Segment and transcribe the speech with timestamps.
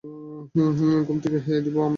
[1.05, 1.89] ঘুম ছেড়ে দিব আমরা?